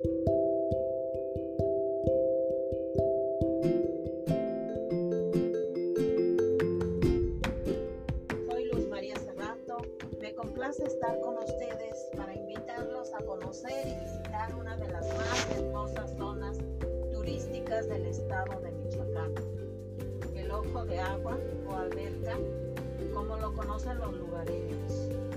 Soy 0.00 0.10
Luz 8.72 8.86
María 8.88 9.16
Cerrato. 9.16 9.78
Me 10.20 10.32
complace 10.36 10.84
estar 10.84 11.18
con 11.20 11.38
ustedes 11.38 12.10
para 12.16 12.32
invitarlos 12.32 13.12
a 13.12 13.18
conocer 13.24 13.88
y 13.88 13.94
visitar 14.04 14.54
una 14.54 14.76
de 14.76 14.86
las 14.88 15.04
más 15.16 15.50
hermosas 15.56 16.14
zonas 16.16 16.58
turísticas 17.10 17.88
del 17.88 18.06
estado 18.06 18.60
de 18.60 18.70
Michoacán. 18.70 19.34
El 20.36 20.52
Ojo 20.52 20.84
de 20.84 21.00
Agua 21.00 21.36
o 21.68 21.74
Alberca, 21.74 22.38
como 23.12 23.36
lo 23.36 23.52
conocen 23.52 23.98
los 23.98 24.14
lugareños. 24.14 25.27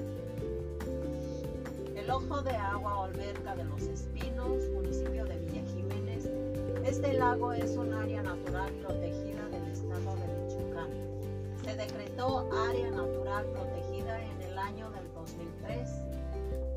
El 2.02 2.10
Ojo 2.10 2.42
de 2.42 2.56
Agua 2.56 3.00
o 3.00 3.04
Alberca 3.04 3.56
de 3.56 3.64
los 3.64 3.84
Espinos, 3.84 4.68
municipio 4.74 5.24
de 5.24 5.38
Villa 5.38 5.62
Jiménez. 5.72 6.28
Este 6.84 7.14
lago 7.14 7.54
es 7.54 7.78
un 7.78 7.94
área 7.94 8.24
natural 8.24 8.72
protegida 8.82 9.48
del 9.50 9.68
estado 9.72 10.16
de 10.16 10.28
Michoacán. 10.34 10.90
Se 11.64 11.76
decretó 11.76 12.50
área 12.70 12.90
natural 12.90 13.46
protegida 13.54 14.20
en 14.20 14.42
el 14.42 14.58
año 14.58 14.90
del 14.90 15.14
2003. 15.14 15.90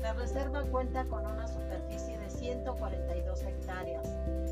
La 0.03 0.13
reserva 0.13 0.61
cuenta 0.65 1.03
con 1.05 1.25
una 1.25 1.47
superficie 1.47 2.19
de 2.19 2.29
142 2.29 3.41
hectáreas. 3.41 4.07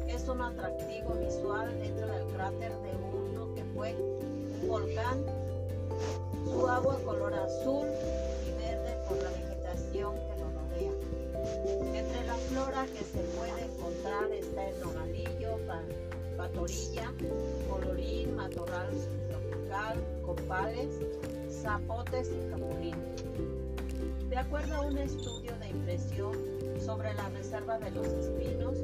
Es 0.07 0.27
un 0.27 0.41
atractivo 0.41 1.13
visual 1.23 1.69
dentro 1.79 2.07
del 2.07 2.25
cráter 2.33 2.71
de 2.79 2.95
uno 3.15 3.53
que 3.53 3.63
fue 3.75 3.93
un 3.93 4.67
volcán. 4.67 5.23
Su 6.45 6.67
agua 6.67 6.97
color 7.05 7.35
azul 7.35 7.87
flora 12.53 12.85
que 12.85 13.03
se 13.03 13.19
puede 13.35 13.65
encontrar 13.65 14.31
está 14.31 14.69
el 14.69 14.79
nogalillo, 14.79 15.57
patorilla, 16.37 17.11
colorín, 17.67 18.35
matorral 18.35 18.91
tropical, 19.27 19.97
copales, 20.23 20.89
zapotes 21.49 22.29
y 22.29 22.51
capulín. 22.51 22.95
De 24.29 24.37
acuerdo 24.37 24.75
a 24.75 24.81
un 24.81 24.97
estudio 24.99 25.57
de 25.57 25.69
impresión 25.69 26.33
sobre 26.79 27.13
la 27.15 27.27
reserva 27.29 27.79
de 27.79 27.89
los 27.89 28.05
espinos, 28.05 28.77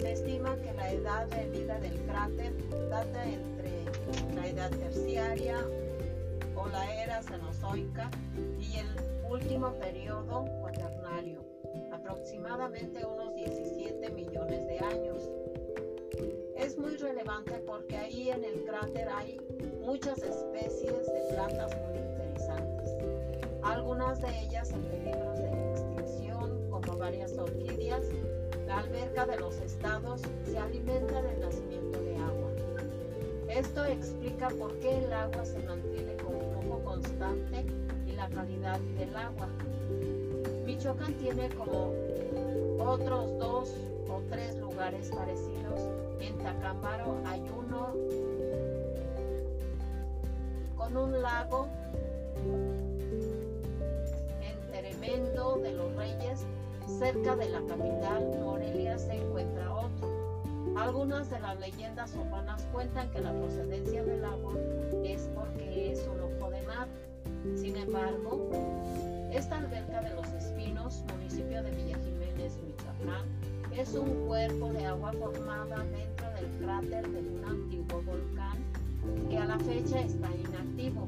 se 0.00 0.12
estima 0.12 0.54
que 0.56 0.72
la 0.74 0.92
edad 0.92 1.26
de 1.26 1.48
vida 1.50 1.80
del 1.80 1.98
cráter 2.02 2.52
data 2.88 3.24
entre 3.24 4.36
la 4.36 4.46
edad 4.46 4.70
terciaria 4.70 5.58
o 6.54 6.68
la 6.68 7.02
era 7.02 7.22
cenozoica 7.24 8.08
y 8.60 8.76
el 8.76 8.86
último 9.28 9.72
periodo 9.74 10.44
cuaternario, 10.60 10.95
aproximadamente 12.06 13.04
unos 13.04 13.34
17 13.34 14.10
millones 14.10 14.66
de 14.68 14.78
años. 14.78 15.28
Es 16.56 16.78
muy 16.78 16.96
relevante 16.96 17.52
porque 17.66 17.96
ahí 17.96 18.30
en 18.30 18.44
el 18.44 18.64
cráter 18.64 19.08
hay 19.08 19.40
muchas 19.80 20.18
especies 20.18 21.06
de 21.06 21.34
plantas 21.34 21.76
muy 21.76 21.98
interesantes, 21.98 22.90
algunas 23.62 24.20
de 24.20 24.40
ellas 24.40 24.70
en 24.70 24.82
peligro 24.82 25.32
de 25.32 25.70
extinción, 25.72 26.70
como 26.70 26.96
varias 26.96 27.36
orquídeas. 27.36 28.04
La 28.66 28.78
alberca 28.78 29.26
de 29.26 29.38
los 29.38 29.56
estados 29.58 30.22
se 30.44 30.58
alimenta 30.58 31.22
del 31.22 31.40
nacimiento 31.40 32.00
de 32.02 32.16
agua. 32.16 32.50
Esto 33.48 33.84
explica 33.84 34.48
por 34.50 34.76
qué 34.78 35.04
el 35.04 35.12
agua 35.12 35.44
se 35.44 35.58
mantiene 35.60 36.16
con 36.16 36.40
flujo 36.40 36.82
constante 36.84 37.64
y 38.06 38.12
la 38.12 38.28
calidad 38.28 38.78
del 38.96 39.16
agua. 39.16 39.48
Michoacán 40.76 41.14
tiene 41.14 41.48
como 41.54 41.94
otros 42.78 43.38
dos 43.38 43.72
o 44.10 44.20
tres 44.28 44.58
lugares 44.58 45.08
parecidos. 45.08 45.80
En 46.20 46.36
Tacámbaro 46.36 47.16
hay 47.24 47.40
uno 47.40 47.94
con 50.76 50.96
un 50.98 51.22
lago. 51.22 51.66
En 54.42 54.70
Tremendo 54.70 55.56
de 55.62 55.72
los 55.72 55.96
Reyes, 55.96 56.44
cerca 56.86 57.34
de 57.36 57.48
la 57.48 57.62
capital, 57.62 58.38
Morelia, 58.44 58.98
se 58.98 59.14
encuentra 59.14 59.72
otro. 59.72 60.42
Algunas 60.76 61.30
de 61.30 61.40
las 61.40 61.58
leyendas 61.58 62.14
urbanas 62.16 62.66
cuentan 62.70 63.10
que 63.12 63.22
la 63.22 63.32
procedencia 63.32 64.04
del 64.04 64.22
agua 64.22 64.52
es 65.04 65.26
porque 65.34 65.92
es 65.92 66.06
un 66.06 66.20
ojo 66.20 66.50
de 66.50 66.60
mar. 66.66 66.86
Sin 67.54 67.76
embargo, 67.76 68.50
esta 69.36 69.58
alberca 69.58 70.00
de 70.00 70.14
los 70.14 70.26
Espinos, 70.32 71.04
municipio 71.12 71.62
de 71.62 71.70
Villa 71.70 71.98
Jiménez, 71.98 72.58
Michoacán, 72.64 73.26
es 73.76 73.92
un 73.94 74.26
cuerpo 74.26 74.72
de 74.72 74.86
agua 74.86 75.12
formada 75.12 75.84
dentro 75.84 76.30
del 76.32 76.46
cráter 76.58 77.06
de 77.10 77.18
un 77.18 77.44
antiguo 77.44 78.02
volcán 78.02 78.56
que 79.28 79.36
a 79.36 79.44
la 79.44 79.58
fecha 79.58 80.00
está 80.00 80.30
inactivo. 80.34 81.06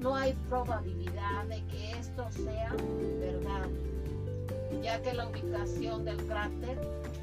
No 0.00 0.16
hay 0.16 0.32
probabilidad 0.48 1.44
de 1.48 1.62
que 1.66 1.90
esto 1.98 2.26
sea 2.32 2.74
verdad, 3.20 3.68
ya 4.82 5.02
que 5.02 5.12
la 5.12 5.28
ubicación 5.28 6.06
del 6.06 6.16
cráter 6.26 6.78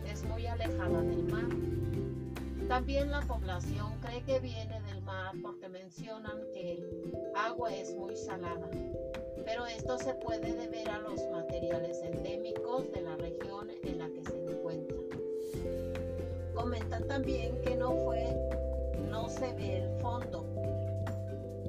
es 0.06 0.24
muy 0.26 0.46
alejada 0.46 1.02
del 1.02 1.24
mar. 1.24 1.50
También 2.68 3.10
la 3.10 3.22
población 3.22 3.92
cree 4.02 4.22
que 4.22 4.40
viene 4.40 4.82
del 4.84 5.02
mar 5.02 5.34
porque 5.42 5.68
mencionan 5.68 6.38
que 6.54 6.74
el 6.74 7.14
agua 7.36 7.74
es 7.74 7.96
muy 7.96 8.16
salada, 8.16 8.70
pero 9.46 9.66
esto 9.66 9.98
se 9.98 10.14
puede 10.16 10.54
deber 10.54 10.90
a 10.90 11.00
los 11.00 11.22
materiales 11.32 12.02
endémicos 12.04 12.92
de 12.92 13.02
la 13.02 13.16
región 13.16 13.70
en 13.84 14.00
la 14.00 14.10
que 14.10 14.24
se 14.24 14.38
encuentra. 14.38 14.98
Comentan 16.54 17.08
también 17.08 17.60
que 17.62 17.76
no 17.76 17.96
fue, 18.06 18.26
no 19.10 19.30
se 19.30 19.52
ve 19.54 19.78
el 19.78 20.00
fondo. 20.00 20.46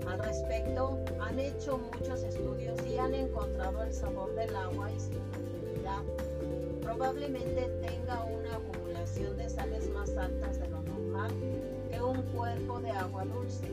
Al 0.07 0.19
respecto, 0.19 0.99
han 1.21 1.39
hecho 1.39 1.79
muchos 1.79 2.23
estudios 2.23 2.79
y 2.87 2.99
han 2.99 3.15
encontrado 3.15 3.83
el 3.83 3.93
sabor 3.93 4.35
del 4.35 4.55
agua 4.55 4.91
y 4.91 5.01
su 5.01 5.11
profundidad. 5.11 6.03
Probablemente 6.83 7.71
tenga 7.81 8.25
una 8.25 8.57
acumulación 8.57 9.37
de 9.37 9.49
sales 9.49 9.89
más 9.91 10.17
altas 10.17 10.59
de 10.59 10.69
lo 10.69 10.83
normal 10.83 11.31
que 11.91 12.03
un 12.03 12.21
cuerpo 12.35 12.81
de 12.81 12.91
agua 12.91 13.25
dulce, 13.25 13.69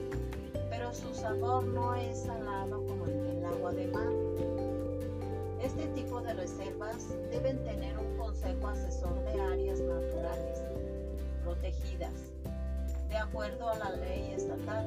pero 0.70 0.94
su 0.94 1.14
sabor 1.14 1.66
no 1.66 1.96
es 1.96 2.20
salado 2.20 2.86
como 2.86 3.06
el 3.06 3.24
del 3.24 3.39
agua 3.50 3.72
de 3.74 3.88
mar. 3.88 4.08
Este 5.62 5.88
tipo 5.88 6.22
de 6.22 6.34
reservas 6.34 7.08
deben 7.32 7.64
tener 7.64 7.98
un 7.98 8.18
consejo 8.18 8.68
asesor 8.68 9.24
de 9.26 9.42
áreas 9.42 9.80
naturales 9.82 10.64
protegidas, 11.44 12.14
de 13.10 13.18
acuerdo 13.18 13.70
a 13.70 13.78
la 13.78 13.92
ley 13.92 14.34
estatal, 14.36 14.86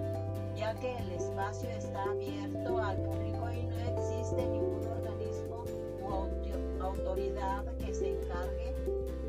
ya 0.56 0.74
que 0.74 0.96
el 0.96 1.12
espacio 1.12 1.68
está 1.70 2.04
abierto 2.04 2.78
al 2.78 2.96
público 2.98 3.50
y 3.50 3.64
no 3.64 3.78
existe 3.98 4.46
ningún 4.46 4.86
organismo 4.86 5.64
u 6.00 6.82
autoridad 6.82 7.64
que 7.76 7.94
se 7.94 8.10
encargue 8.10 8.74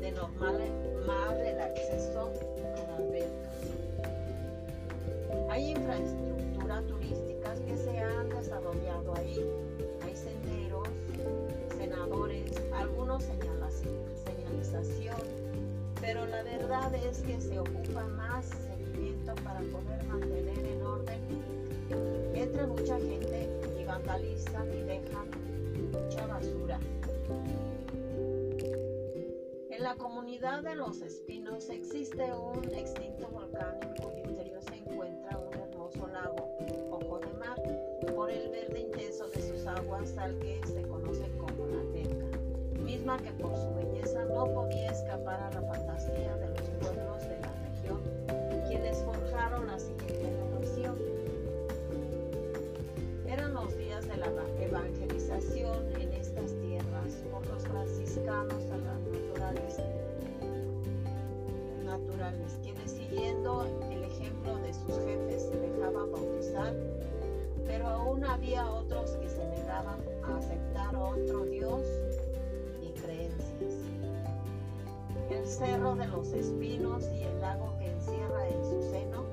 de 0.00 0.12
normar 0.12 0.60
el 1.40 1.60
acceso 1.60 2.32
a 2.76 2.90
la 2.90 2.96
alberca. 2.96 3.50
Hay 5.50 5.70
infraestructura 5.70 6.33
turística 6.64 7.54
que 7.66 7.76
se 7.76 7.98
han 7.98 8.28
desarrollado 8.30 9.14
ahí. 9.16 9.38
Hay 10.02 10.16
senderos, 10.16 10.88
senadores, 11.76 12.50
algunos 12.72 13.24
señalización, 14.24 15.16
pero 16.00 16.26
la 16.26 16.42
verdad 16.42 16.94
es 16.94 17.20
que 17.22 17.40
se 17.40 17.58
ocupa 17.58 18.04
más 18.16 18.46
seguimiento 18.46 19.34
para 19.44 19.60
poder 19.60 20.04
mantener 20.04 20.58
en 20.58 20.82
orden. 20.82 21.20
Entra 22.34 22.66
mucha 22.66 22.98
gente 22.98 23.48
y 23.78 23.84
vandalizan 23.84 24.68
y 24.72 24.82
dejan 24.82 25.28
mucha 25.92 26.26
basura. 26.26 26.80
En 29.70 29.82
la 29.82 29.96
comunidad 29.96 30.62
de 30.62 30.76
Los 30.76 31.02
Espinos 31.02 31.68
existe 31.68 32.32
un 32.32 32.64
extinto 32.72 33.28
volcán 33.28 33.78
que 40.32 40.58
se 40.66 40.82
conoce 40.82 41.28
como 41.36 41.66
la 41.66 41.80
alberca, 41.80 42.38
misma 42.82 43.18
que 43.18 43.30
por 43.32 43.54
su 43.54 43.74
belleza 43.74 44.24
no 44.24 44.46
podía 44.54 44.90
escapar 44.90 45.38
a 45.38 45.50
la 45.50 45.60
fantasía 45.60 46.36
de 46.36 46.48
los 46.48 46.68
pueblos 46.80 47.20
de 47.28 47.40
la 47.40 47.52
región, 47.68 48.00
quienes 48.66 49.02
forjaron 49.02 49.66
la 49.66 49.78
siguiente 49.78 50.30
narración. 50.30 50.96
Eran 53.26 53.52
los 53.52 53.76
días 53.76 54.08
de 54.08 54.16
la 54.16 54.30
evangelización 54.60 55.92
en 56.00 56.12
estas 56.14 56.54
tierras 56.62 57.22
por 57.30 57.46
los 57.46 57.62
franciscanos 57.64 58.64
a 58.72 58.78
las 58.78 59.00
naturales, 59.02 59.78
naturales, 61.84 62.58
quienes 62.62 62.90
siguiendo 62.90 63.66
el 63.90 64.04
ejemplo 64.04 64.56
de 64.58 64.72
sus 64.72 64.98
jefes 65.04 65.42
se 65.50 65.56
dejaban 65.58 66.10
bautizar, 66.10 66.74
pero 67.66 67.86
aún 67.88 68.24
había 68.24 68.70
otros 68.70 69.10
que 69.12 69.28
se 69.28 69.44
negaban 69.46 70.00
a 70.22 70.36
aceptar 70.38 70.96
otro 70.96 71.44
Dios 71.44 71.82
y 72.82 72.90
creencias. 73.00 73.74
El 75.30 75.46
cerro 75.46 75.94
de 75.94 76.06
los 76.08 76.32
espinos 76.32 77.04
y 77.12 77.22
el 77.22 77.40
lago 77.40 77.76
que 77.78 77.90
encierra 77.90 78.48
en 78.48 78.64
su 78.64 78.82
seno 78.90 79.24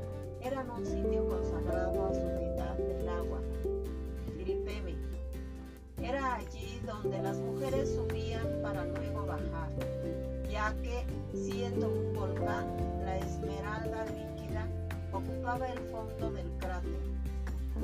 eran 0.42 0.70
un 0.72 0.86
sitio 0.86 1.28
consagrado 1.28 2.06
a 2.06 2.14
su 2.14 2.22
deidad 2.22 2.78
del 2.78 3.10
agua, 3.10 3.40
Firipeme. 4.36 4.96
Era 6.02 6.36
allí 6.36 6.82
donde 6.86 7.22
las 7.22 7.38
mujeres 7.38 7.94
subían 7.94 8.48
para 8.64 8.86
luego 8.86 9.26
bajar, 9.28 9.70
ya 10.50 10.74
que, 10.82 11.06
siendo 11.34 11.90
un 11.90 12.14
volcán, 12.14 12.66
la 13.06 13.18
esmeralda 13.18 14.06
líquida 14.06 14.68
ocupaba 15.12 15.68
el 15.68 15.80
fondo 15.92 16.32
del 16.32 16.50
cráter. 16.58 17.11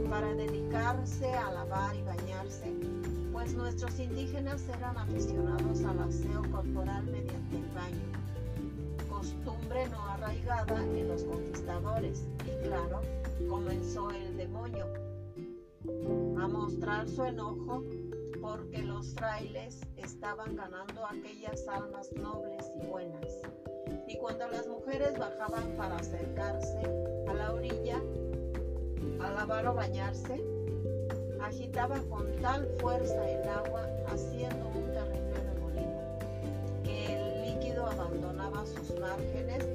Para 0.06 0.34
dedicarse 0.36 1.34
a 1.34 1.52
lavar 1.52 1.96
y 1.96 2.02
bañarse, 2.04 2.74
pues 3.34 3.54
nuestros 3.54 4.00
indígenas 4.00 4.64
eran 4.70 4.98
aficionados 4.98 5.84
al 5.84 6.00
aseo 6.00 6.42
corporal 6.50 7.04
mediante 7.08 7.58
el 7.58 7.68
baño, 7.76 9.10
costumbre 9.10 9.88
no 9.90 10.02
arraigada 10.06 10.82
en 10.82 11.08
los 11.10 11.24
conquistadores, 11.24 12.26
y 12.46 12.68
claro, 12.68 13.02
comenzó 13.50 14.10
el 14.12 14.38
demonio 14.38 14.86
a 16.40 16.48
mostrar 16.48 17.10
su 17.10 17.24
enojo 17.24 17.84
porque 18.42 18.82
los 18.84 19.14
frailes 19.16 19.82
estaban 19.98 20.56
ganando 20.56 21.06
aquellas 21.06 21.68
almas 21.68 22.12
nobles 22.14 22.66
y 22.82 22.86
buenas. 22.88 23.28
Y 24.08 24.18
cuando 24.20 24.48
las 24.48 24.68
mujeres 24.68 25.18
bajaban 25.18 25.76
para 25.76 25.98
acercarse 25.98 26.82
a 27.28 27.34
la 27.34 27.54
orilla, 27.54 28.02
a 29.22 29.32
lavar 29.32 29.68
o 29.68 29.74
bañarse, 29.74 30.44
agitaba 31.42 32.00
con 32.10 32.26
tal 32.42 32.68
fuerza 32.80 33.30
el 33.30 33.48
agua 33.50 33.88
haciendo 34.08 34.68
un 34.68 34.92
terrible 34.94 35.38
remolino, 35.54 36.20
que 36.84 37.16
el 37.16 37.46
líquido 37.46 37.86
abandonaba 37.88 38.66
sus 38.66 39.00
márgenes, 39.00 39.66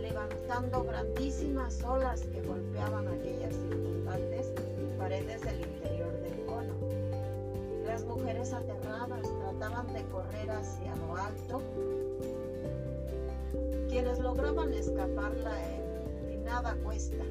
levantando 0.00 0.84
grandísimas 0.84 1.82
olas 1.84 2.22
que 2.22 2.42
golpeaban 2.42 3.08
aquellas 3.08 3.54
circundantes 3.54 4.52
paredes 4.98 5.40
del 5.42 5.60
interior 5.60 6.12
del 6.22 6.46
cono. 6.46 6.74
Las 7.86 8.04
mujeres 8.04 8.52
aterradas 8.52 9.26
trataban 9.40 9.92
de 9.92 10.02
correr 10.04 10.50
hacia 10.50 10.94
lo 10.96 11.16
alto. 11.16 11.62
Quienes 13.88 14.18
lograban 14.20 14.72
escapar 14.72 15.34
la 15.38 15.56
empinada 15.76 16.76
cuesta 16.84 17.24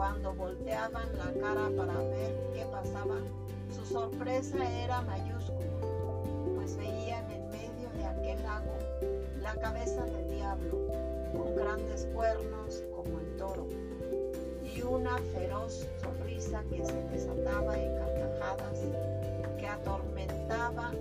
cuando 0.00 0.32
volteaban 0.32 1.06
la 1.18 1.30
cara 1.42 1.70
para 1.76 1.98
ver 1.98 2.34
qué 2.54 2.64
pasaba, 2.72 3.16
su 3.68 3.84
sorpresa 3.84 4.56
era 4.82 5.02
mayúscula, 5.02 5.76
pues 6.56 6.74
veían 6.78 7.30
en 7.30 7.50
medio 7.50 7.90
de 7.98 8.06
aquel 8.06 8.42
lago 8.42 8.78
la 9.42 9.54
cabeza 9.56 10.02
del 10.06 10.26
diablo, 10.30 10.78
con 11.36 11.54
grandes 11.54 12.08
cuernos 12.14 12.82
como 12.96 13.20
el 13.20 13.36
toro, 13.36 13.66
y 14.64 14.80
una 14.80 15.18
feroz 15.34 15.86
sonrisa 16.02 16.64
que 16.70 16.82
se 16.82 17.02
desataba 17.08 17.78
en 17.78 17.94
carcajadas, 17.98 18.80
que 19.58 19.66
atormentaba 19.66 20.92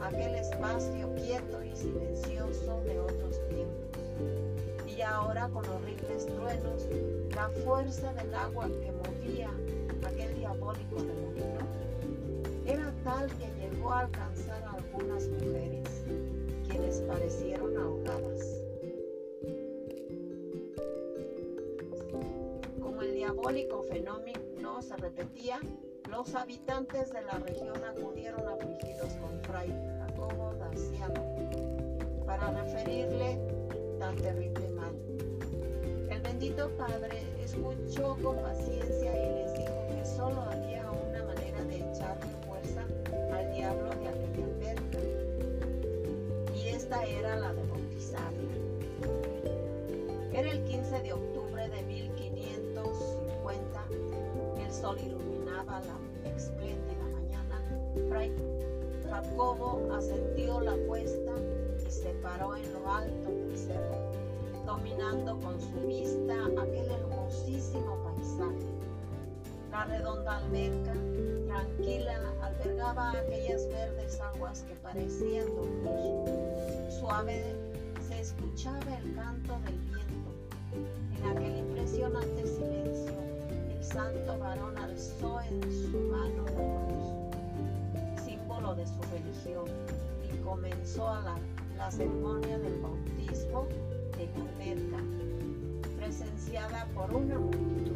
aquel 0.00 0.36
espacio 0.36 1.12
quieto 1.16 1.60
y 1.60 1.74
silencioso 1.74 2.80
de 2.84 3.00
otros 3.00 3.48
tiempos. 3.48 3.83
Ahora 5.04 5.48
con 5.48 5.68
horribles 5.68 6.26
truenos 6.26 6.88
la 7.34 7.48
fuerza 7.64 8.12
del 8.14 8.34
agua 8.34 8.68
que 8.68 8.92
movía 8.92 9.50
aquel 10.06 10.34
diabólico 10.34 10.96
remolino 10.96 11.84
era 12.66 12.92
tal 13.04 13.28
que 13.36 13.46
llegó 13.60 13.90
a 13.90 14.00
alcanzar 14.00 14.62
a 14.62 14.72
algunas 14.72 15.28
mujeres, 15.28 15.88
quienes 16.68 17.00
parecieron 17.02 17.76
ahogadas. 17.76 18.62
Como 22.80 23.02
el 23.02 23.14
diabólico 23.14 23.82
fenómeno 23.82 24.80
se 24.80 24.96
repetía, 24.96 25.60
los 26.10 26.34
habitantes 26.34 27.12
de 27.12 27.22
la 27.22 27.38
región 27.38 27.76
acudieron 27.84 28.48
afligidos 28.48 29.12
con 29.14 29.38
Fray 29.42 29.70
Jacobo 29.98 30.54
Daciano 30.54 31.22
para 32.24 32.50
referirle 32.50 33.53
tan 34.04 34.16
terrible 34.16 34.68
mal 34.76 34.92
bendito 36.22 36.68
Padre 36.76 37.22
escuchó 37.42 38.18
con 38.22 38.36
paciencia 38.36 39.16
y 39.16 39.34
les 39.34 39.54
dijo 39.54 39.86
que 39.88 40.04
solo 40.04 40.42
había 40.42 40.90
una 40.90 41.24
manera 41.24 41.64
de 41.64 41.76
echarle 41.76 42.28
fuerza 42.46 42.84
al 43.32 43.50
diablo 43.54 43.88
de 43.88 44.08
aquella 44.08 44.44
alberca, 44.44 44.98
y 46.54 46.68
esta 46.68 47.02
era 47.04 47.36
la 47.36 47.54
de 47.54 47.64
bautizarla. 47.64 48.52
Era 50.34 50.50
el 50.50 50.62
15 50.64 51.00
de 51.00 51.14
octubre 51.14 51.66
de 51.70 51.82
1550, 51.82 53.84
el 54.66 54.72
sol 54.72 54.98
iluminaba 54.98 55.80
la 55.80 55.98
espléndida 56.30 57.08
mañana. 57.14 57.58
Fray 58.10 58.30
Jacobo 59.08 59.80
ascendió 59.94 60.60
la 60.60 60.76
cuesta 60.86 61.32
se 62.02 62.10
paró 62.22 62.56
en 62.56 62.72
lo 62.72 62.90
alto 62.90 63.30
del 63.30 63.56
cerro 63.56 64.24
dominando 64.66 65.38
con 65.40 65.60
su 65.60 65.86
vista 65.86 66.34
aquel 66.60 66.90
hermosísimo 66.90 67.96
paisaje. 68.02 68.66
La 69.70 69.84
redonda 69.84 70.38
alberca, 70.38 70.94
tranquila, 71.46 72.18
albergaba 72.42 73.10
aquellas 73.12 73.68
verdes 73.68 74.20
aguas 74.20 74.62
que 74.62 74.74
parecían 74.76 75.46
dormir. 75.54 76.90
Suave 76.98 77.56
se 78.08 78.20
escuchaba 78.20 78.96
el 78.98 79.14
canto 79.14 79.58
del 79.64 79.78
viento. 79.80 80.30
En 81.18 81.36
aquel 81.36 81.58
impresionante 81.58 82.46
silencio, 82.46 83.14
el 83.70 83.84
santo 83.84 84.38
varón 84.38 84.78
alzó 84.78 85.40
en 85.42 85.62
su 85.62 85.98
mano 85.98 86.44
la 86.46 86.86
cruz, 86.86 88.24
símbolo 88.24 88.74
de 88.74 88.86
su 88.86 89.02
religión, 89.12 89.66
y 90.22 90.36
comenzó 90.38 91.08
a 91.08 91.20
la, 91.20 91.36
la 91.76 91.90
ceremonia 91.90 92.58
del 92.58 92.80
bautismo 92.80 93.66
de 94.16 94.28
alberca, 94.34 95.02
presenciada 95.96 96.86
por 96.94 97.12
una 97.12 97.38
multitud. 97.38 97.94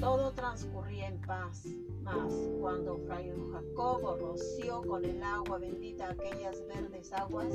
Todo 0.00 0.30
transcurría 0.32 1.08
en 1.08 1.20
paz, 1.22 1.64
mas 2.02 2.32
cuando 2.60 2.98
Fray 2.98 3.32
Jacobo 3.52 4.16
roció 4.16 4.82
con 4.82 5.04
el 5.04 5.20
agua 5.22 5.58
bendita 5.58 6.10
aquellas 6.10 6.64
verdes 6.68 7.12
aguas, 7.12 7.52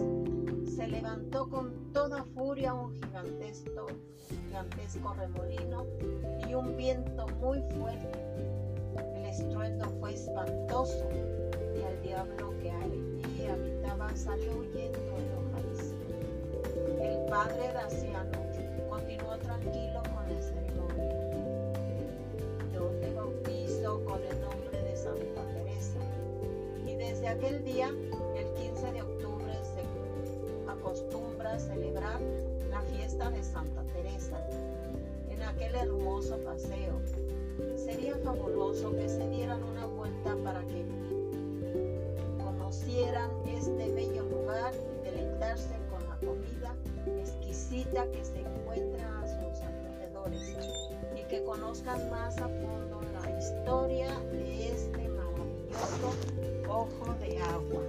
se 0.75 0.87
levantó 0.87 1.49
con 1.49 1.71
toda 1.93 2.23
furia 2.35 2.73
un 2.73 2.93
gigantesco, 2.93 3.87
gigantesco 4.27 5.13
remolino 5.13 5.85
y 6.47 6.53
un 6.53 6.75
viento 6.75 7.27
muy 7.39 7.61
fuerte. 7.77 8.19
El 9.15 9.25
estruendo 9.25 9.89
fue 10.01 10.13
espantoso 10.13 11.07
el 17.43 17.49
padre 17.49 17.73
Daciano 17.73 18.31
continuó 18.89 19.37
tranquilo 19.39 20.01
con 20.13 20.33
la 20.33 20.41
ceremonia. 20.41 21.73
Yo 22.73 22.85
te 23.01 23.13
bautizo 23.13 24.05
con 24.05 24.21
el 24.23 24.39
nombre 24.39 24.81
de 24.81 24.95
Santa 24.95 25.41
Teresa. 25.51 25.99
Y 26.87 26.95
desde 26.95 27.27
aquel 27.27 27.65
día, 27.65 27.89
el 28.37 28.47
15 28.53 28.91
de 28.93 29.01
octubre, 29.01 29.53
se 29.61 30.71
acostumbra 30.71 31.53
a 31.53 31.59
celebrar 31.59 32.21
la 32.69 32.81
fiesta 32.81 33.29
de 33.29 33.43
Santa 33.43 33.83
Teresa 33.93 34.37
en 35.29 35.43
aquel 35.43 35.75
hermoso 35.75 36.37
paseo. 36.45 37.01
Sería 37.75 38.15
fabuloso 38.23 38.95
que 38.95 39.09
se 39.09 39.27
dieran 39.29 39.61
una 39.63 39.85
vuelta 39.87 40.35
para 40.45 40.61
que 40.61 40.85
conocieran 42.41 43.31
este 43.47 43.91
bello 43.91 44.23
lugar 44.23 44.73
y 44.73 45.05
deleitarse 45.05 45.82
que 48.01 48.25
se 48.25 48.39
encuentra 48.39 49.19
a 49.19 49.27
sus 49.27 49.61
alrededores 49.61 50.55
y 51.15 51.23
que 51.29 51.43
conozcan 51.43 52.09
más 52.09 52.35
a 52.39 52.47
fondo 52.47 53.01
la 53.21 53.37
historia 53.37 54.19
de 54.31 54.69
este 54.69 55.07
maravilloso 55.09 56.15
ojo 56.67 57.13
de 57.19 57.39
agua. 57.39 57.83